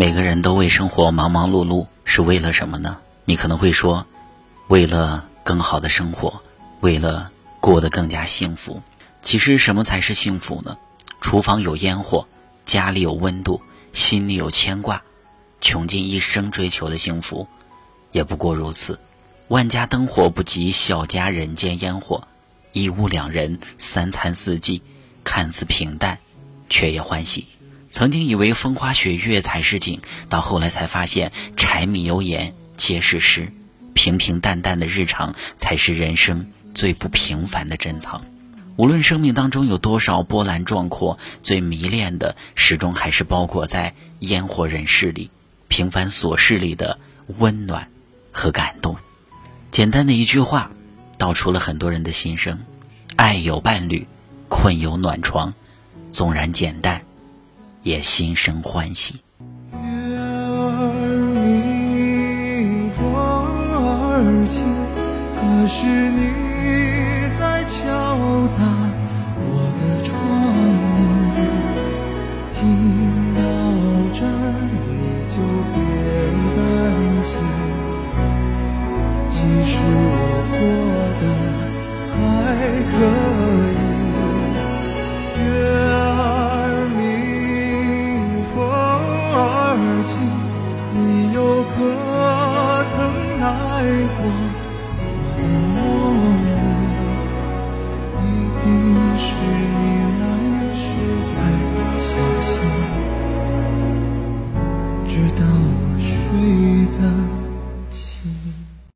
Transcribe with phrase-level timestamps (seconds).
[0.00, 2.98] 每个人都为生活忙忙碌碌，是为了什么呢？
[3.24, 4.06] 你可能会说，
[4.68, 6.40] 为了更好的生活，
[6.78, 8.80] 为了过得更加幸福。
[9.22, 10.78] 其实，什么才是幸福呢？
[11.20, 12.28] 厨房有烟火，
[12.64, 13.60] 家里有温度，
[13.92, 15.02] 心里有牵挂，
[15.60, 17.48] 穷尽一生追求的幸福，
[18.12, 19.00] 也不过如此。
[19.48, 22.28] 万家灯火不及小家人间烟火，
[22.72, 24.80] 一屋两人，三餐四季，
[25.24, 26.20] 看似平淡，
[26.68, 27.48] 却也欢喜。
[27.90, 33.50] 曾经以为风花雪月才是景，到后来才发现柴米油盐皆是诗，
[33.94, 38.24] 平平淡淡的日常才是人生最不平凡的珍藏。
[38.76, 45.30] 无论生命当中有多少波澜壮阔，最迷恋的始终还是包裹在烟火人世里、
[45.66, 47.00] 平凡琐事里的
[47.38, 47.90] 温暖
[48.30, 48.96] 和感动。
[49.72, 50.70] 简单的一句话，
[51.16, 52.60] 道出了很多人的心声：
[53.16, 54.06] 爱有伴侣，
[54.48, 55.54] 困有暖床，
[56.10, 57.02] 纵然简单。
[57.82, 59.20] 也心生欢喜。
[59.72, 59.78] 月
[60.18, 60.22] 儿
[61.42, 64.64] 明，风儿轻，
[65.36, 65.76] 可是
[66.10, 66.20] 你
[67.38, 67.78] 在敲
[68.56, 68.60] 打
[69.40, 69.42] 我
[69.78, 70.10] 的窗
[70.98, 70.98] 门。
[72.50, 72.56] 听
[73.34, 73.40] 到
[74.12, 74.28] 这儿，
[74.96, 75.00] 你
[75.30, 75.36] 就
[75.74, 75.76] 别
[76.56, 76.58] 担
[77.22, 77.32] 心，
[79.30, 80.60] 其实我过
[81.20, 81.22] 得
[82.12, 82.16] 还
[82.90, 82.92] 可
[83.24, 83.27] 以。
[90.94, 91.72] 你又可
[92.90, 92.96] 曾
[93.40, 93.44] 来
[94.16, 94.20] 过？
[95.00, 95.04] 我
[95.38, 95.40] 的
[95.74, 95.76] 梦
[96.44, 96.48] 里
[98.24, 98.26] 一
[98.62, 98.66] 定
[99.16, 99.26] 是
[99.78, 99.80] 你
[100.20, 100.22] 来
[100.74, 100.80] 时
[101.34, 101.36] 太
[101.98, 102.10] 小
[102.40, 102.50] 心。
[105.06, 106.06] 直到我睡
[106.96, 106.98] 的